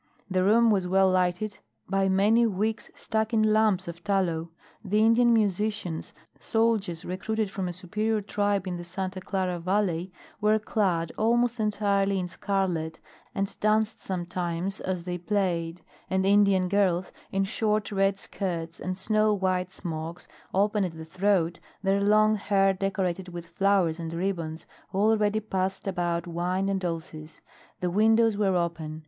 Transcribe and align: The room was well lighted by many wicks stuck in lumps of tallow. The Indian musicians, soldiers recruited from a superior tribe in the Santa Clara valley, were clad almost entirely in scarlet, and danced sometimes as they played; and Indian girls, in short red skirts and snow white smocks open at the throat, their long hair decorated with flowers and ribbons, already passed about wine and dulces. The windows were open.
The 0.31 0.43
room 0.43 0.71
was 0.71 0.87
well 0.87 1.11
lighted 1.11 1.59
by 1.87 2.09
many 2.09 2.47
wicks 2.47 2.89
stuck 2.95 3.35
in 3.35 3.53
lumps 3.53 3.87
of 3.87 4.03
tallow. 4.03 4.49
The 4.83 5.05
Indian 5.05 5.31
musicians, 5.31 6.11
soldiers 6.39 7.05
recruited 7.05 7.51
from 7.51 7.67
a 7.67 7.71
superior 7.73 8.19
tribe 8.19 8.65
in 8.65 8.77
the 8.77 8.83
Santa 8.83 9.21
Clara 9.21 9.59
valley, 9.59 10.11
were 10.41 10.57
clad 10.57 11.11
almost 11.19 11.59
entirely 11.59 12.17
in 12.17 12.27
scarlet, 12.27 12.97
and 13.35 13.55
danced 13.59 14.01
sometimes 14.01 14.79
as 14.81 15.03
they 15.03 15.19
played; 15.19 15.83
and 16.09 16.25
Indian 16.25 16.67
girls, 16.67 17.13
in 17.31 17.43
short 17.43 17.91
red 17.91 18.17
skirts 18.17 18.79
and 18.79 18.97
snow 18.97 19.35
white 19.35 19.69
smocks 19.69 20.27
open 20.51 20.83
at 20.83 20.93
the 20.97 21.05
throat, 21.05 21.59
their 21.83 22.01
long 22.01 22.33
hair 22.33 22.73
decorated 22.73 23.27
with 23.29 23.45
flowers 23.45 23.99
and 23.99 24.13
ribbons, 24.13 24.65
already 24.95 25.39
passed 25.39 25.85
about 25.85 26.25
wine 26.25 26.69
and 26.69 26.79
dulces. 26.79 27.41
The 27.81 27.91
windows 27.91 28.35
were 28.35 28.55
open. 28.57 28.99